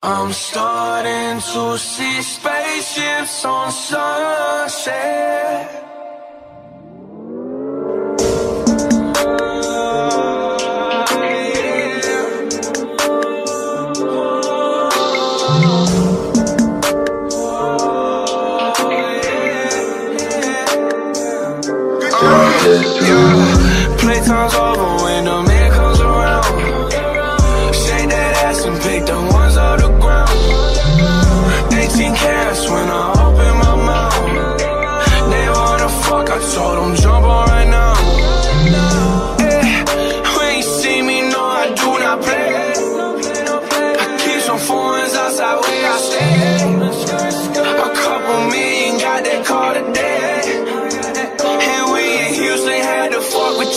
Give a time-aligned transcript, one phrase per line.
[0.00, 4.68] I'm starting to see spaceships on sunset.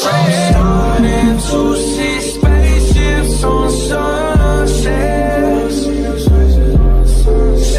[0.02, 0.50] Trae.
[0.52, 1.60] Starting to
[1.92, 3.62] see spaceships on.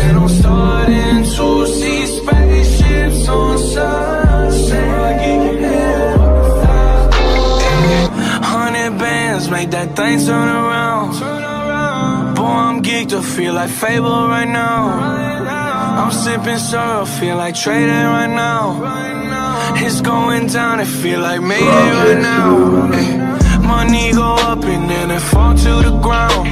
[0.05, 3.59] And I'm starting to see spaceships on.
[8.53, 11.11] Hundred bands make that thing turn around.
[12.37, 14.81] Boy, I'm geeked to feel like Fable right now.
[16.01, 19.42] I'm sipping syrup, feel like trading right now.
[19.77, 22.91] It's going down, it feel like made right now.
[22.93, 26.49] Ay, Money go up and then it fall to the ground.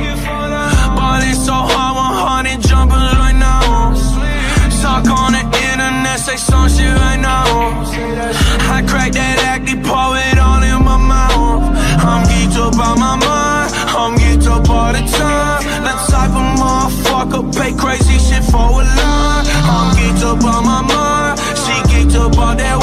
[0.97, 3.95] Ballin' so hard, 100 jumpers right now.
[4.83, 7.45] Talk on the internet, say some shit right now.
[8.75, 11.77] I crack that acne pour it all in my mouth.
[12.01, 15.63] I'm geeked up on my mind, I'm geeked up all the time.
[15.85, 19.45] The type of motherfucker pay crazy shit for a line.
[19.69, 22.79] I'm geeked up on my mind, she geeked up on that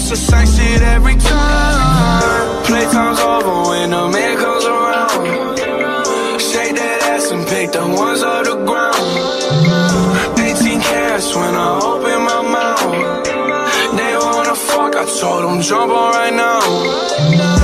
[0.00, 2.64] it's the same shit every time.
[2.64, 6.40] Playtime's over when the man comes around.
[6.40, 8.96] Shake that ass and pick the ones off the ground.
[10.38, 13.26] 18 carats when I open my mouth.
[13.98, 17.59] They wanna fuck, I told them jump on right now.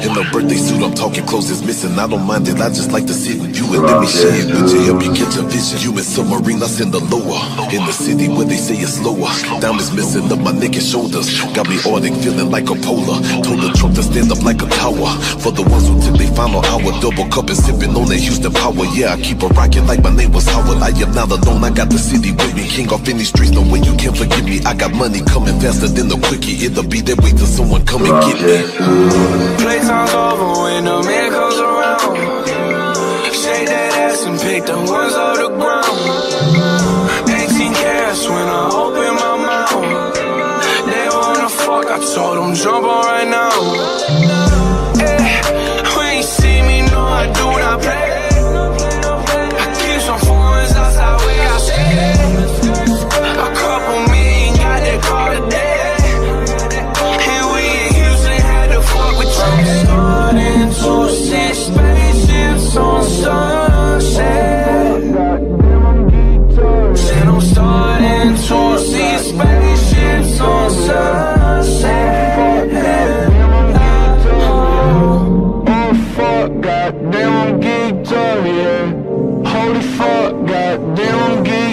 [0.00, 1.98] In the birthday suit, I'm talking clothes is missing.
[1.98, 4.34] I don't mind it, I just like to sit with you and let me share
[4.34, 4.80] it with you.
[4.88, 5.78] Help you get your vision.
[5.80, 7.40] In submarine, I send the lower.
[7.72, 9.28] In the city where they say it's slower.
[9.60, 11.40] Diamonds missing up my and shoulders.
[11.52, 13.22] Got me Arctic feeling like a polar.
[13.44, 13.69] Told the truck to
[14.10, 15.10] stand up like a tower.
[15.40, 18.52] For the ones who took their final hour, double cup and sipping on that Houston
[18.52, 18.84] power.
[18.92, 20.82] Yeah, I keep a rocking like my name was Howard.
[20.82, 22.66] I am not alone, I got the city with me.
[22.66, 24.60] King off any streets, no way you can forgive me.
[24.66, 26.66] I got money coming faster than the quickie.
[26.66, 28.58] It'll be that way till someone come and get me.
[29.62, 30.69] Playtime's over
[42.00, 44.49] I told them jump on right now.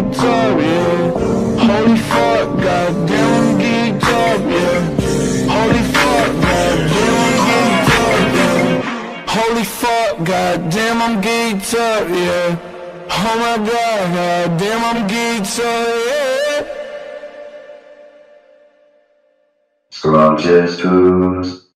[0.01, 1.11] Geeked yeah.
[1.67, 4.81] Holy fuck, goddamn, I'm geeked up, yeah.
[5.53, 9.25] Holy fuck, goddamn, I'm geeked up, yeah.
[9.27, 12.57] Holy fuck, goddamn, I'm geeked up, yeah.
[13.09, 16.73] Oh my god, goddamn, I'm geeked up, yeah.
[19.89, 21.66] Scrumptious Tunes.